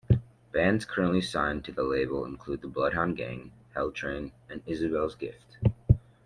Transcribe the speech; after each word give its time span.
Bands 0.51 0.83
currently 0.83 1.21
signed 1.21 1.63
to 1.65 1.71
the 1.71 1.83
label 1.83 2.25
include 2.25 2.61
The 2.63 2.67
Bloodhound 2.67 3.17
Gang, 3.17 3.51
Helltrain, 3.75 4.31
and 4.49 4.63
Isabelle's 4.65 5.13
Gift. 5.13 5.57